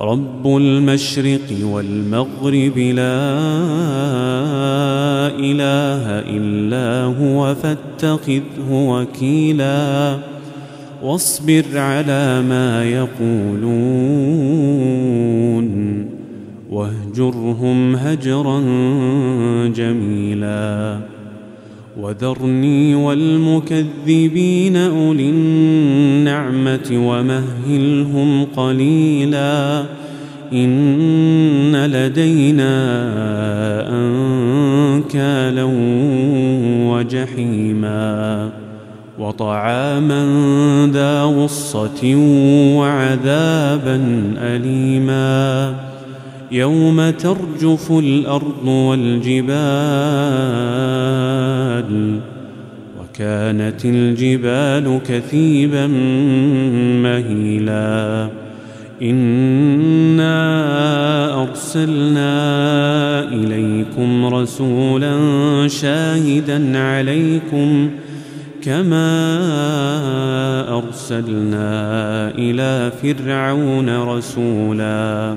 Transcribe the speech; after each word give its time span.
رب 0.00 0.56
المشرق 0.56 1.56
والمغرب 1.62 2.78
لا 2.78 3.28
إله 5.38 6.04
إلا 6.36 7.04
هو 7.04 7.54
فاتخذه 7.54 8.70
وكيلا 8.70 10.18
واصبر 11.02 11.64
على 11.74 12.42
ما 12.42 12.84
يقولون 12.84 13.68
واهجرهم 16.70 17.96
هجرا 17.96 18.60
جميلا 19.68 20.98
وذرني 21.98 22.94
والمكذبين 22.94 24.76
أولي 24.76 25.30
النعمة 25.30 26.90
ومهلهم 26.92 28.44
قليلا 28.56 29.84
إن 30.52 31.76
لدينا 31.76 32.74
أنكالا 33.90 35.64
وجحيما 36.90 38.50
وطعاما 39.18 40.26
ذا 40.92 41.22
غصة 41.22 42.14
وعذابا 42.76 44.00
أليما 44.38 45.74
يوم 46.52 47.10
ترجف 47.10 47.92
الأرض 47.92 48.68
والجبال 48.68 49.48
وكانت 53.00 53.84
الجبال 53.84 55.00
كثيبا 55.08 55.86
مهيلا. 57.02 58.28
إنا 59.02 60.38
أرسلنا 61.42 62.32
إليكم 63.32 64.34
رسولا 64.34 65.14
شاهدا 65.68 66.78
عليكم 66.78 67.90
كما 68.62 69.28
أرسلنا 70.78 72.30
إلى 72.38 72.92
فرعون 73.02 74.02
رسولا. 74.02 75.36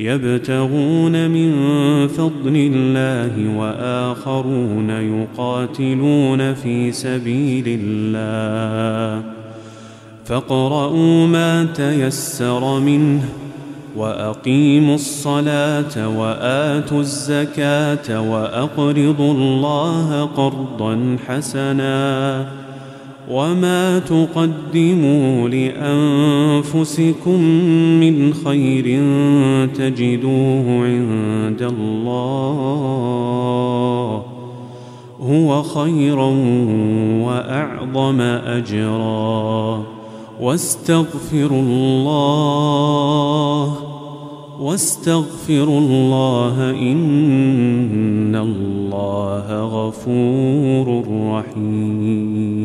يبتغون 0.00 1.30
من 1.30 1.52
فضل 2.08 2.56
الله 2.56 3.58
وآخرون 3.58 4.90
يقاتلون 4.90 6.54
في 6.54 6.92
سبيل 6.92 7.64
الله. 7.66 9.22
فاقرؤوا 10.24 11.26
ما 11.26 11.64
تيسر 11.64 12.80
منه 12.80 13.24
وأقيموا 13.96 14.94
الصلاة 14.94 16.18
وآتوا 16.18 17.00
الزكاة 17.00 18.30
وأقرضوا 18.30 19.32
الله 19.34 20.24
قرضا 20.24 21.16
حسنا. 21.26 22.69
وما 23.30 23.98
تقدموا 23.98 25.48
لانفسكم 25.48 27.40
من 28.00 28.34
خير 28.34 28.84
تجدوه 29.74 30.84
عند 30.84 31.62
الله 31.62 32.90
هو 35.20 35.62
خيرا 35.62 36.34
واعظم 37.24 38.20
اجرا 38.20 39.82
واستغفروا 40.40 41.62
الله 41.62 42.70
واستغفروا 44.60 45.78
الله 45.78 46.70
إن 46.70 48.36
الله 48.36 49.46
غفور 49.64 51.04
رحيم. 51.32 52.60